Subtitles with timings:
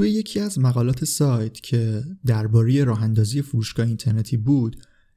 [0.00, 4.76] توی یکی از مقالات سایت که درباره راه اندازی فروشگاه اینترنتی بود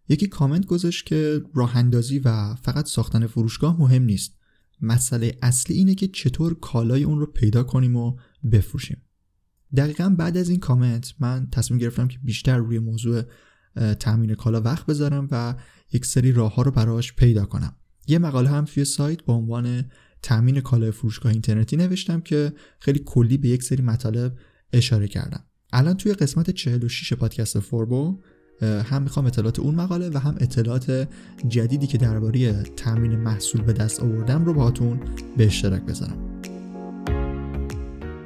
[0.09, 4.37] یکی کامنت گذاشت که راه اندازی و فقط ساختن فروشگاه مهم نیست.
[4.81, 8.17] مسئله اصلی اینه که چطور کالای اون رو پیدا کنیم و
[8.51, 9.01] بفروشیم.
[9.75, 13.23] دقیقا بعد از این کامنت من تصمیم گرفتم که بیشتر روی موضوع
[13.99, 15.55] تامین کالا وقت بذارم و
[15.93, 17.75] یک سری راه ها رو براش پیدا کنم.
[18.07, 19.85] یه مقاله هم توی سایت با عنوان
[20.21, 24.37] تامین کالای فروشگاه اینترنتی نوشتم که خیلی کلی به یک سری مطالب
[24.73, 25.43] اشاره کردم.
[25.73, 28.19] الان توی قسمت 46 پادکست فوربو
[28.61, 31.07] هم می‌خوام اطلاعات اون مقاله و هم اطلاعات
[31.47, 34.99] جدیدی که درباره تامین محصول به دست آوردم رو باهاتون
[35.37, 36.41] به اشتراک بذارم.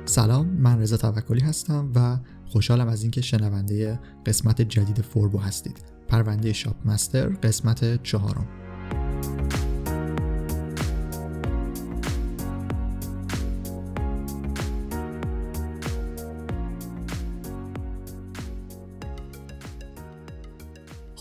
[0.05, 5.77] سلام من رضا توکلی هستم و خوشحالم از اینکه شنونده قسمت جدید فوربو هستید.
[6.07, 8.47] پرونده شاپ مستر قسمت چهارم.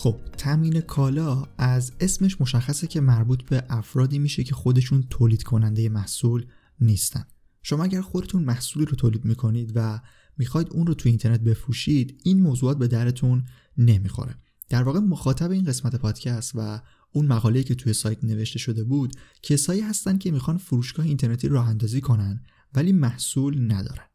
[0.06, 5.88] خب تامین کالا از اسمش مشخصه که مربوط به افرادی میشه که خودشون تولید کننده
[5.88, 6.46] محصول
[6.80, 7.24] نیستن.
[7.62, 10.00] شما اگر خودتون محصولی رو تولید می‌کنید و
[10.38, 13.44] می‌خواید اون رو تو اینترنت بفروشید این موضوعات به درتون
[13.78, 14.34] نمی‌خوره.
[14.68, 16.80] در واقع مخاطب این قسمت پادکست و
[17.12, 21.68] اون مقاله‌ای که توی سایت نوشته شده بود کسایی هستن که می‌خوان فروشگاه اینترنتی راه
[21.68, 24.06] اندازی کنن ولی محصول ندارن.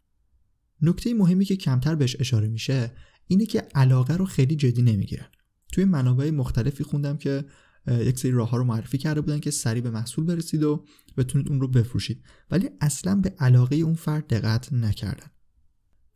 [0.81, 2.91] نکته مهمی که کمتر بهش اشاره میشه
[3.27, 5.27] اینه که علاقه رو خیلی جدی نمی‌گیرن.
[5.71, 7.45] توی منابع مختلفی خوندم که
[7.87, 10.85] یک سری راه ها رو معرفی کرده بودن که سریع به محصول برسید و
[11.17, 12.23] بتونید اون رو بفروشید.
[12.51, 15.27] ولی اصلا به علاقه اون فرد دقت نکردن.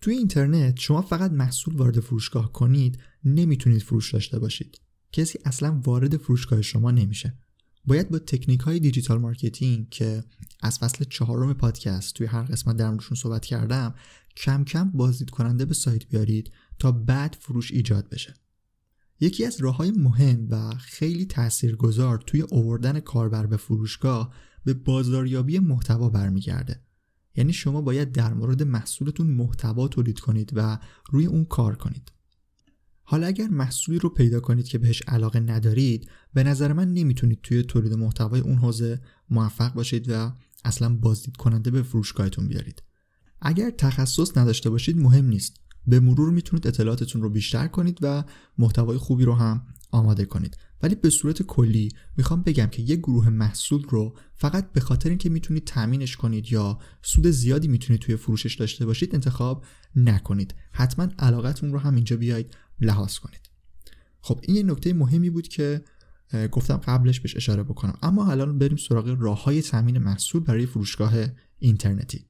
[0.02, 4.81] توی اینترنت شما فقط محصول وارد فروشگاه کنید نمی‌تونید فروش داشته باشید.
[5.11, 7.38] کسی اصلا وارد فروشگاه شما نمیشه.
[7.86, 10.23] باید با تکنیک های digital marketing که
[10.61, 13.95] از فصل چهارم پادکست توی هر قسمت در موردشون صحبت کردم
[14.38, 18.33] کم کم بازدید کننده به سایت بیارید تا بعد فروش ایجاد بشه.
[19.19, 24.33] یکی از راه های مهم و خیلی تاثیرگذار توی اووردن کاربر به فروشگاه
[24.65, 26.81] به بازاریابی محتوا برمیگرده.
[27.36, 30.80] یعنی شما باید در مورد محصولتون محتوا تولید کنید و
[31.11, 32.11] روی اون کار کنید.
[33.04, 37.64] حالا اگر محصولی رو پیدا کنید که بهش علاقه ندارید به نظر من نمی‌تونید توی
[37.64, 40.31] تولید محتوای اون حوزه موفق باشید و
[40.65, 42.83] اصلا بازدید کننده به فروشگاهتون بیارید.
[43.42, 45.64] اگر تخصص نداشته باشید مهم نیست.
[45.88, 48.23] به مرور می‌تونید اطلاعاتتون رو بیشتر کنید و
[48.58, 50.58] محتوای خوبی رو هم آماده کنید.
[50.84, 55.30] ولی به صورت کلی می‌خوام بگم که یک گروه محصول رو فقط به خاطر اینکه
[55.30, 59.66] می‌تونید تامینش کنید یا سود زیادی می‌تونید توی فروشش داشته باشید انتخاب
[59.96, 60.56] نکنید.
[60.72, 63.50] حتما علاقتون رو هم اینجا بیاید لحاظ کنید.
[64.22, 65.82] خب این یه نکته مهمی بود که
[66.52, 67.98] گفتم قبلش بهش اشاره بکنم.
[68.02, 71.14] اما الان بریم سراغ راه های تامین محصول برای فروشگاه
[71.60, 72.26] اینترنتی.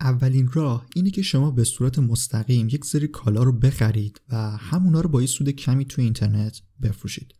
[0.00, 5.00] اولین راه اینه که شما به صورت مستقیم یک سری کالا رو بخرید و همونا
[5.00, 7.34] رو با یه سود کمی تو اینترنت بفروشید.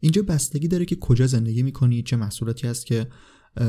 [0.00, 3.08] اینجا بستگی داره که کجا زندگی می‌کنید چه محصولاتی هست که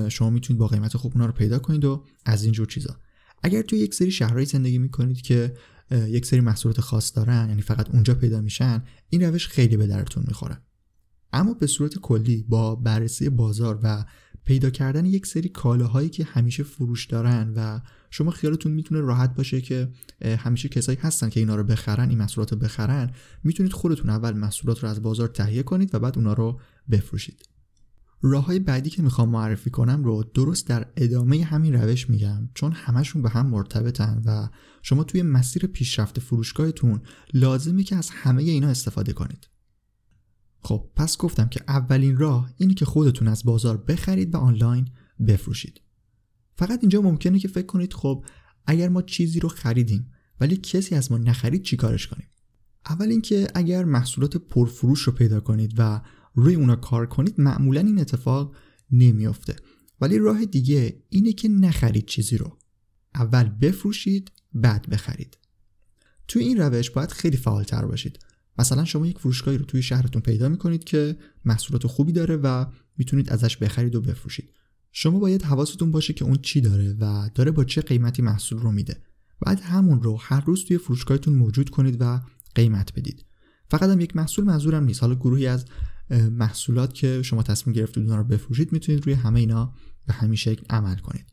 [0.10, 3.00] شما می‌تونید با قیمت خوب اونا رو پیدا کنید و از اینجور چیزا.
[3.44, 5.54] اگر توی یک سری شهرهایی زندگی می‌کنید که
[5.92, 10.24] یک سری محصولات خاص دارن یعنی فقط اونجا پیدا میشن این روش خیلی به درتون
[10.28, 10.62] می‌خوره.
[11.34, 14.06] اما به صورت کلی با بررسی بازار و
[14.50, 17.80] پیدا کردن یک سری کالاهایی که همیشه فروش دارن و
[18.10, 19.90] شما خیالتون می‌تونه راحت باشه که
[20.22, 23.12] همیشه کسایی هستن که اینا رو بخرن این محصولات رو بخرن
[23.44, 26.60] می‌تونید خودتون اول محصولات رو از بازار تهیه کنید و بعد اونا رو
[26.92, 27.50] بفروشید.
[28.22, 32.72] راه های بعدی که می‌خوام معرفی کنم رو درست در ادامه همین روش میگم چون
[32.72, 34.50] همشون به هم مرتبطن و
[34.82, 37.02] شما توی مسیر پیشرفت فروشگاهتون
[37.34, 39.49] لازمه که از همه اینا استفاده کنید.
[40.62, 44.90] خب پس گفتم که اولین راه اینه که خودتون از بازار بخرید و آنلاین
[45.28, 45.82] بفروشید.
[46.56, 48.26] فقط اینجا ممکنه که فکر کنید خب
[48.66, 52.28] اگر ما چیزی رو خریدیم ولی کسی از ما نخرید چیکارش کنیم؟
[52.90, 56.02] اول اینکه اگر محصولات پرفروش رو پیدا کنید و
[56.36, 58.56] روی اونا کار کنید معمولا این اتفاق
[58.92, 59.56] نمیافته.
[60.02, 62.58] ولی راه دیگه اینه که نخرید چیزی رو.
[63.16, 65.38] اول بفروشید بعد بخرید.
[66.28, 68.20] توی این روش باید خیلی فعالتر باشید.
[68.60, 72.66] مثلا شما یک فروشگاهی رو توی شهرتون پیدا می‌کنید که محصولات خوبی داره و
[72.98, 74.54] می‌تونید ازش بخرید و بفروشید.
[74.92, 78.72] شما باید حواستون باشه که اون چی داره و داره با چه قیمتی محصول رو
[78.72, 79.02] میده.
[79.42, 82.22] بعد همون رو هر روز توی فروشگاهتون موجود کنید و
[82.56, 83.26] قیمت بدید.
[83.70, 85.02] فقط هم یک محصول منظورم نیست.
[85.02, 85.66] حالا گروهی از
[86.32, 89.74] محصولات که شما تصمیم گرفتید اونها رو بفروشید می‌تونید روی همه اینا
[90.08, 91.26] به همین شکل عمل کنید.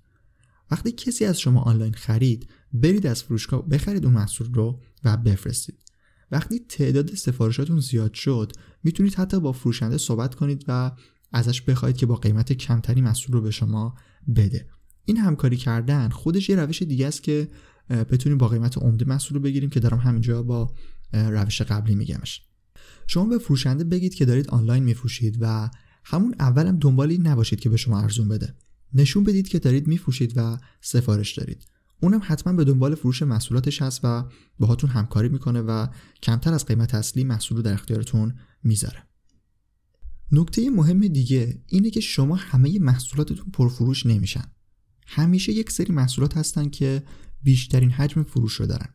[0.71, 5.86] وقتی کسی از شما آنلاین خرید برید از فروشگاه بخرید اون محصول رو و بفرستید.
[6.31, 8.53] وقتی تعداد سفارشاتون زیاد شد
[8.85, 10.93] می‌تونید حتی با فروشنده صحبت کنید و
[11.33, 13.95] ازش بخواید که با قیمت کمتری محصول رو به شما
[14.37, 14.67] بده.
[15.05, 17.49] این همکاری کردن خودش یه روش دیگه است که
[17.91, 20.75] بتونیم با قیمت عمده محصول رو بگیریم که دارم همینجا با
[21.13, 22.43] روش قبلی میگمش.
[23.07, 25.71] شما به فروشنده بگید که دارید آنلاین میفروشید و
[26.05, 28.55] همون اولم دنبالی نباشید که به شما ارزون بده.
[28.95, 31.67] نشون بدید که دارید میفروشید و سفارش دارید.
[32.01, 34.25] اونم حتما به دنبال فروش محصولاتش هست و
[34.59, 35.87] باهاتون همکاری می‌کنه و
[36.23, 39.03] کمتر از قیمت اصلی محصول رو در اختیارتون می‌ذاره.
[40.33, 44.45] نکته مهم دیگه اینه که شما همه محصولاتتون پرفروش نمیشن.
[45.07, 47.03] همیشه یک سری محصولات هستن که
[47.43, 48.89] بیشترین حجم فروش رو دارن.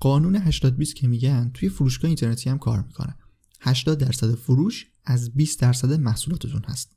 [0.00, 3.16] قانون 80 20 که میگن توی فروشگاه اینترنتی هم کار می‌کنه.
[3.60, 6.96] 80 درصد فروش از 20 درصد محصولاتتون هست.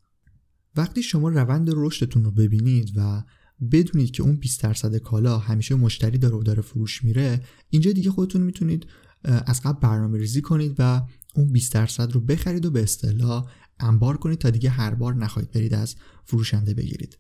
[0.76, 3.24] وقتی شما روند رشدتون رو ببینید و
[3.72, 8.12] بدونید که اون 20 درصد کالا همیشه مشتری داره و داره فروش میره اینجا دیگه
[8.12, 8.88] خودتون می‌تونید
[9.24, 11.02] از قبل برنامه ریزی کنید و
[11.36, 13.50] اون 20 درصد رو بخرید و به اصطلاح
[13.80, 15.96] انبار کنید تا دیگه هر بار نخواهید برید از
[16.26, 17.18] فروشنده بگیرید.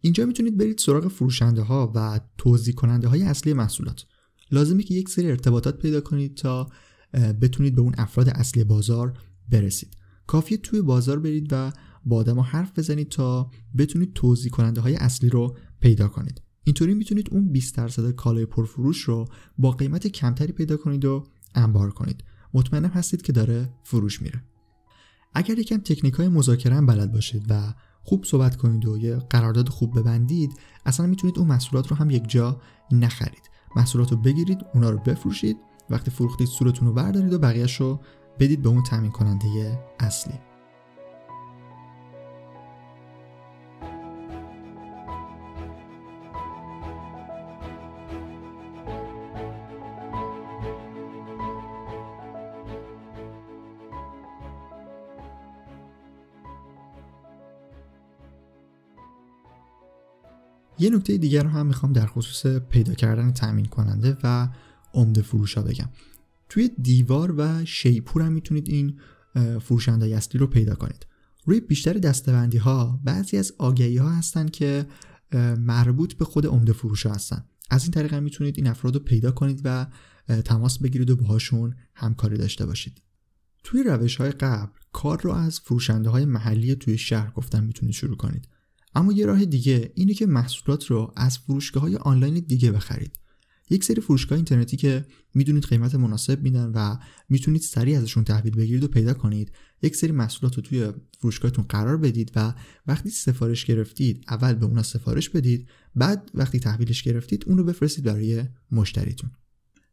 [0.00, 4.04] اینجا می‌تونید برید سراغ فروشنده ها و توضیح کننده های اصلی محصولات.
[4.50, 6.70] لازمه که یک سری ارتباطات پیدا کنید تا
[7.40, 9.18] بتونید به اون افراد اصلی بازار
[9.48, 9.96] برسید.
[10.26, 11.72] کافیه توی بازار برید و
[12.04, 16.42] با آدما حرف بزنید تا بتونید توضیح کننده های اصلی رو پیدا کنید.
[16.64, 19.24] اینطوری می‌تونید اون 20 درصد کالای پرفروش رو
[19.58, 21.24] با قیمت کمتری پیدا کنید و
[21.54, 22.24] انبار کنید.
[22.54, 24.42] مطمئنم هستید که داره فروش میره.
[25.34, 29.68] اگر یکم تکنیک های مذاکره هم بلد باشید و خوب صحبت کنید و یه قرارداد
[29.68, 30.50] خوب ببندید
[30.86, 32.60] اصلا می‌تونید اون محصولات رو هم یک جا
[32.92, 33.50] نخرید.
[33.76, 35.56] محصولات رو بگیرید اونا رو بفروشید.
[35.90, 38.00] وقتی فروختید صورتون رو بردارید و بقیهش رو
[38.38, 40.49] بدید به اون تامین کننده اصلی.
[60.80, 64.48] یه نکته دیگر رو هم می‌خوام در خصوص پیدا کردن تامین کننده و
[64.94, 65.88] عمده فروش ها بگم.
[66.48, 68.98] توی دیوار و شیپور هم می‌تونید این
[69.60, 71.06] فروشنده اصلی رو پیدا کنید.
[71.44, 74.86] روی بیشتر دستبندی ها بعضی از آگهی ها هستن که
[75.58, 77.44] مربوط به خود عمده فروش ها هستن.
[77.70, 79.86] از این طریق هم می‌تونید این افراد رو پیدا کنید و
[80.44, 83.02] تماس بگیرید و باهاشون همکاری داشته باشید.
[83.64, 88.16] توی روش های قبل کار رو از فروشنده های محلی توی شهر گفتن می‌تونید شروع
[88.16, 88.48] کنید.
[88.94, 93.18] اما یه راه دیگه اینه که محصولات رو از فروشگاه های آنلاین دیگه بخرید.
[93.70, 96.96] یک سری فروشگاه اینترنتی که می‌دونید قیمت مناسب میدن و
[97.28, 99.52] می‌تونید سریع ازشون تحویل بگیرید و پیدا کنید.
[99.82, 102.54] یک سری محصولات رو توی فروشگاهتون قرار بدید و
[102.86, 108.04] وقتی سفارش گرفتید اول به اونا سفارش بدید بعد وقتی تحویلش گرفتید اون رو بفرستید
[108.04, 109.30] برای مشتریتون.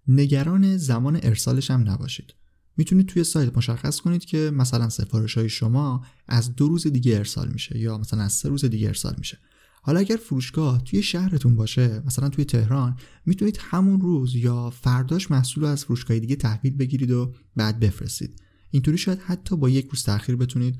[0.07, 2.33] نگران زمان ارسالش هم نباشید.
[2.77, 7.49] می‌تونید توی سایت مشخص کنید که مثلا سفارش های شما از دو روز دیگه ارسال
[7.51, 9.39] میشه یا مثلا از سه روز دیگه ارسال میشه.
[9.81, 15.63] حالا اگر فروشگاه توی شهرتون باشه مثلا توی تهران می‌تونید همون روز یا فرداش محصول
[15.63, 18.41] رو از فروشگاه دیگه تحویل بگیرید و بعد بفرستید.
[18.71, 20.79] اینطوری شاید حتی با یک روز تاخیر بتونید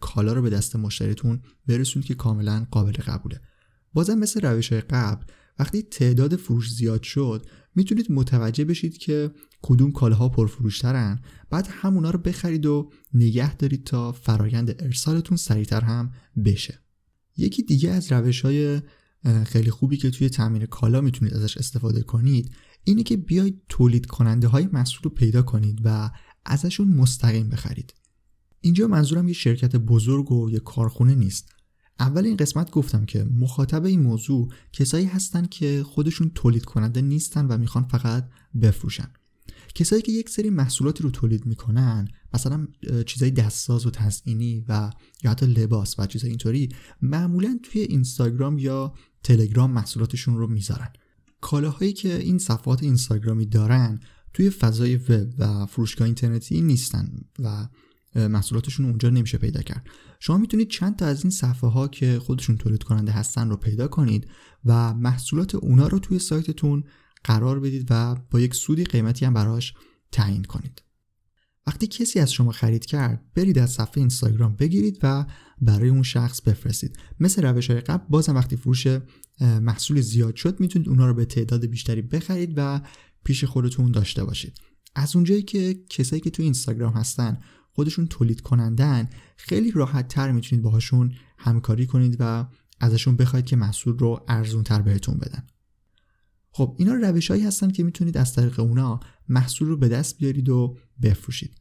[0.00, 3.40] کالا رو به دست مشتریتون برسونید که کاملا قابل قبوله.
[3.94, 5.24] بازم مثل روش های قبل
[5.58, 9.30] وقتی تعداد فروش زیاد شد می‌تونید متوجه بشید که
[9.62, 11.22] کدوم کالاها پرفروشترن.
[11.50, 16.12] بعد همونا رو بخرید و نگه دارید تا فرایند ارسالتون سریعتر هم
[16.44, 16.78] بشه.
[17.36, 18.80] یکی دیگه از روش های
[19.44, 22.52] خیلی خوبی که توی تامین کالا می‌تونید ازش استفاده کنید
[22.84, 26.10] اینه که بیاید تولید کننده های محصول رو پیدا کنید و
[26.44, 27.94] ازشون مستقیم بخرید.
[28.60, 31.48] اینجا منظورم یه شرکت بزرگ و یه کارخونه نیست.
[32.00, 37.46] اول این قسمت گفتم که مخاطب این موضوع کسایی هستن که خودشون تولید کننده نیستن
[37.46, 38.28] و می‌خوان فقط
[38.62, 39.08] بفروشن.
[39.74, 42.68] کسایی که یک سری محصولاتی رو تولید می‌کنن مثلا
[43.06, 44.90] چیزای دستساز و تزئینی و
[45.24, 46.68] یا حتی لباس و چیزای اینطوری
[47.02, 50.92] معمولا توی اینستاگرام یا تلگرام محصولاتشون رو می‌ذارن.
[51.40, 54.00] کالاهایی که این صفحات اینستاگرامی دارن
[54.34, 57.68] توی فضای وب و فروشگاه اینترنتی نیستن و
[58.14, 59.86] محصولاتشون اونجا نمیشه پیدا کرد.
[60.20, 63.88] شما می‌تونید چند تا از این صفحه ها که خودشون تولید کننده هستن رو پیدا
[63.88, 64.28] کنید
[64.64, 66.84] و محصولات اونا رو توی سایتتون
[67.24, 69.74] قرار بدید و با یک سودی قیمتی هم براش
[70.12, 70.82] تعیین کنید.
[71.66, 75.26] وقتی کسی از شما خرید کرد برید از صفحه اینستاگرام بگیرید و
[75.60, 76.98] برای اون شخص بفرستید.
[77.20, 78.86] مثل روش های قبل بازم وقتی فروش
[79.40, 82.80] محصول زیاد شد می‌تونید اونا رو به تعداد بیشتری بخرید و
[83.24, 84.58] پیش خودتون داشته باشید.
[84.94, 87.40] از اونجایی که کسایی که تو اینستاگرام هستن
[87.72, 92.46] خودشون تولید کنندن خیلی راحت تر می‌تونید باهاشون همکاری کنید و
[92.80, 95.46] ازشون بخواید که محصول رو ارزون تر بهتون بدن.
[96.50, 100.48] خب اینا روش هایی هستن که می‌تونید از طریق اونا محصول رو به دست بیارید
[100.48, 101.60] و بفروشید.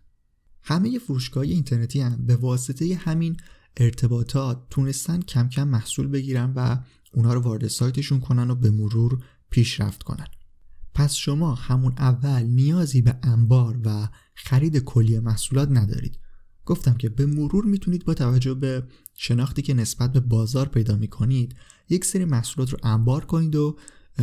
[0.63, 3.37] همه فروشگاه اینترنتی هم به واسطه همین
[3.77, 6.77] ارتباطات تونستن کم کم محصول بگیرن و
[7.13, 10.27] اونا رو وارد سایتشون کنن و به مرور پیشرفت کنن.
[10.93, 16.19] پس شما همون اول نیازی به انبار و خرید کلی محصولات ندارید.
[16.65, 18.83] گفتم که به مرور می‌تونید با توجه به
[19.15, 21.55] شناختی که نسبت به بازار پیدا می‌کنید
[21.89, 23.77] یک سری محصولات رو انبار کنید و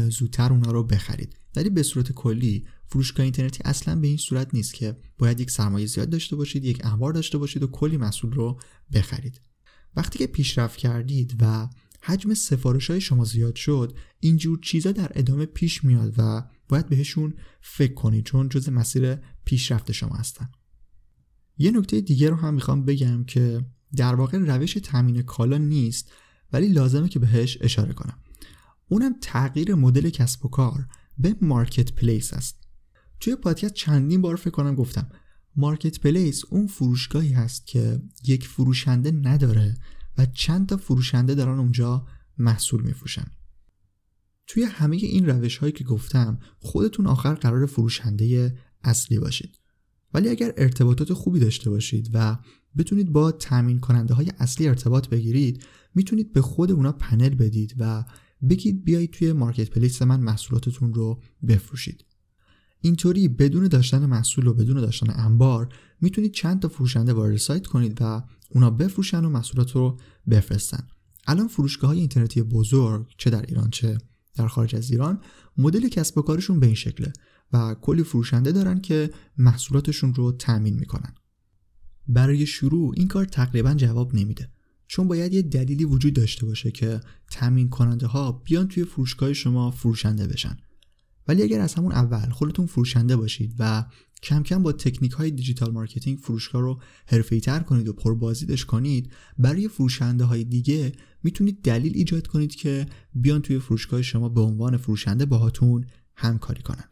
[0.08, 1.36] زودتر اونا رو بخرید.
[1.56, 5.86] ولی به صورت کلی فروشگاه اینترنتی اصلا به این صورت نیست که باید یک سرمایه
[5.86, 8.60] زیاد داشته باشید یک انبار داشته باشید و کلی محصول رو
[8.92, 9.40] بخرید.
[9.96, 11.68] وقتی که پیشرفت کردید و
[12.02, 17.34] حجم سفارش های شما زیاد شد اینجور چیزا در ادامه پیش میاد و باید بهشون
[17.60, 20.48] فکر کنید چون جز مسیر پیشرفت شما هستن.
[21.58, 26.12] یه نکته دیگه رو هم می‌خوام بگم که در واقع روش تامین کالا نیست
[26.52, 28.18] ولی لازمه که بهش اشاره کنم.
[28.88, 30.86] اونم تغییر مدل کسب و کار
[31.18, 32.68] به مارکت پلیس است.
[33.20, 35.08] توی پادکست چندین بار فکر کنم گفتم
[35.56, 39.74] مارکت پلیس اون فروشگاهی هست که یک فروشنده نداره
[40.18, 42.06] و چند تا فروشنده دارن اونجا
[42.38, 43.24] محصول میفروشن.
[44.48, 49.58] توی همه این روش هایی که گفتم خودتون آخر قرار فروشنده اصلی باشید.
[50.14, 52.38] ولی اگر ارتباطات خوبی داشته باشید و
[52.78, 55.64] بتونید با تامین کننده های اصلی ارتباط بگیرید
[55.94, 58.04] می‌تونید به خود اونا پنل بدید و
[58.50, 62.04] بگید بیایید توی مارکت پلیس من محصولاتتون رو بفروشید.
[62.80, 65.68] اینطوری بدون داشتن محصول و بدون داشتن انبار
[66.00, 70.00] می‌تونید چند تا فروشنده وارد سایت کنید و اونا بفروشن و محصولات رو
[70.30, 70.86] بفرستن.
[71.26, 73.98] الان فروشگاه های اینترنتی بزرگ چه در ایران چه
[74.38, 75.20] در خارج از ایران
[75.56, 77.12] مدل کسب و کارشون به این شکله
[77.52, 81.14] و کلی فروشنده دارن که محصولاتشون رو تأمین می‌کنن.
[82.08, 84.50] برای شروع این کار تقریبا جواب نمیده.
[84.86, 89.70] چون باید یه دلیلی وجود داشته باشه که تامین کننده ها بیان توی فروشگاه شما
[89.70, 90.56] فروشنده بشن.
[91.28, 93.84] ولی اگر از همون اول خودتون فروشنده باشید و
[94.22, 99.12] کم کم با تکنیک های digital marketing فروشگاه رو حرفه‌ای تر کنید و پربازدیدش کنید
[99.38, 100.92] برای فروشنده های دیگه
[101.22, 106.84] می‌تونید دلیل ایجاد کنید که بیان توی فروشگاه شما به عنوان فروشنده باهاتون همکاری کنن.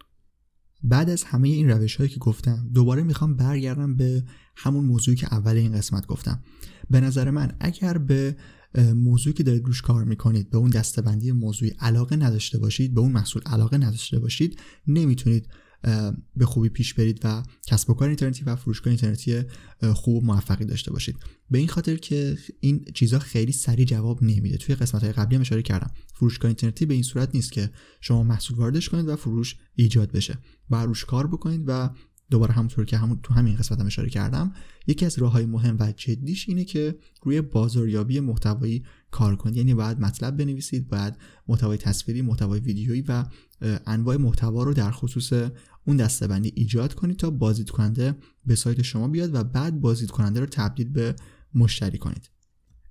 [0.83, 4.25] بعد از همه این روش هایی که گفتم دوباره می‌خوام برگردم به
[4.57, 6.43] همون موضوعی که اول این قسمت گفتم.
[6.91, 8.37] به نظر من اگر به
[8.95, 13.13] موضوعی که دارید روش کار می‌کنید به اون دستبندی موضوعی علاقه نداشته باشید به اون
[13.13, 15.49] محصول علاقه نداشته باشید نمی‌تونید
[16.37, 19.43] به خوبی پیش برید و کسب و کار اینترنتی و فروشگاه اینترنتی
[19.95, 21.17] خوب و موفقی داشته باشید.
[21.51, 24.57] به این خاطر که این چیزا خیلی سریع جواب نمیده.
[24.57, 25.91] توی قسمت های قبلی هم اشاره کردم.
[26.15, 27.71] فروشگاه اینترنتی به این صورت نیست که
[28.01, 30.39] شما محصول واردش کنید و فروش ایجاد بشه
[30.71, 31.91] و روش کار بکنید و
[32.31, 34.53] دوباره همونطور که همون تو همین قسمت هم اشاره کردم
[34.87, 39.57] یکی از راه های مهم و جدیش اینه که روی بازاریابی محتوایی کار کنید.
[39.57, 41.15] یعنی باید مطلب بنویسید باید
[41.49, 43.25] محتوای تصویری محتوای ویدیویی و
[43.87, 45.33] انواع محتوا رو در خصوص
[45.87, 48.15] اون دستبندی ایجاد کنید تا بازدید کننده
[48.47, 51.17] به سایت شما بیاد و بعد بازدید کننده رو تبدیل به
[51.55, 52.31] مشتری کنید.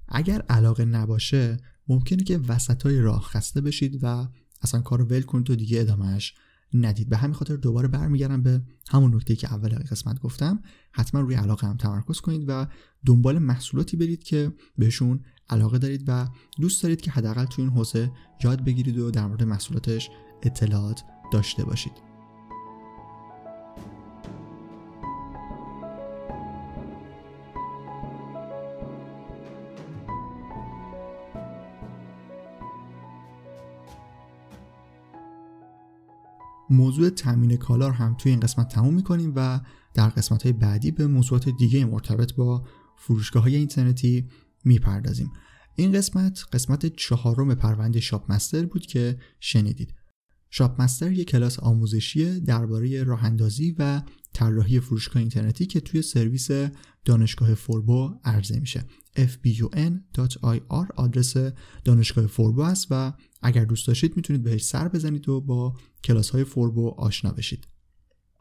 [0.07, 4.27] اگر علاقه نباشه ممکنه که وسط های راه خسته بشید و
[4.61, 6.33] اصلا کار ول کنید و دیگه ادامهش
[6.75, 7.09] ندید.
[7.09, 10.59] به همین خاطر دوباره برمیگردم به همون نکته که اول قسمت گفتم.
[10.91, 12.67] حتما روی علاقه هم تمرکز کنید و
[13.05, 16.27] دنبال محصولاتی برید که بهشون علاقه دارید و
[16.61, 18.11] دوست دارید که حداقل تو این حوزه
[18.43, 20.09] یاد بگیرید و در مورد محصولاتش
[20.43, 21.03] اطلاعات
[21.33, 22.04] داشته باشید.
[36.75, 39.59] موضوع تامین کالار هم توی این قسمت تموم می‌کنیم و
[39.93, 42.63] در قسمت های بعدی به موضوعات دیگه مرتبط با
[42.97, 44.29] فروشگاه های اینترنتی
[44.65, 45.31] می‌پردازیم.
[45.75, 49.93] این قسمت قسمت چهارم پرونده شاپ مستر بود که شنیدید.
[50.57, 54.01] شاپ مستر یک کلاس آموزشی درباره راه اندازی و
[54.33, 56.47] طراحی فروشگاه اینترنتی که توی سرویس
[57.05, 58.85] دانشگاه فوربو عرضه میشه.
[59.17, 61.33] Fbun.ir آدرس
[61.83, 66.43] دانشگاه فوربو است و اگر دوست داشتید می‌تونید بهش سر بزنید و با کلاس های
[66.43, 67.67] فوربو آشنا بشید.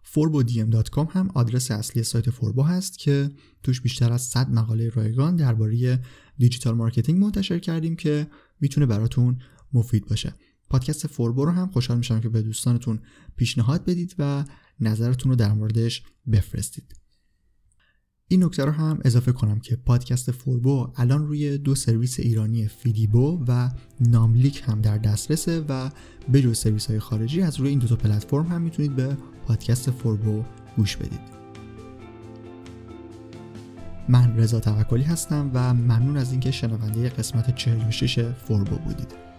[0.04, 3.30] forbodm.com هم آدرس اصلی سایت فوربو هست که
[3.62, 6.00] توش بیشتر از 100 مقاله رایگان درباره
[6.38, 8.26] digital marketing منتشر کردیم که
[8.60, 9.38] می‌تونه براتون
[9.72, 10.34] مفید باشه.
[10.70, 13.00] پادکست فوربو رو هم خوشحال میشم که به دوستانتون
[13.36, 14.44] پیشنهاد بدید و
[14.80, 16.02] نظرتون رو در موردش
[16.32, 16.94] بفرستید.
[18.28, 23.44] این نکته رو هم اضافه کنم که پادکست فوربو الان روی دو سرویس ایرانی فیلیبو
[23.48, 25.90] و ناملیک هم در دسترسه و
[26.32, 29.16] به جز سرویس های خارجی از روی این دو تا پلتفرم هم می‌تونید به
[29.46, 30.44] پادکست فوربو
[30.76, 31.34] گوش بدید.
[34.08, 39.33] من رضا توکلی هستم و ممنون از اینکه شنونده قسمت 46 فوربو بودید.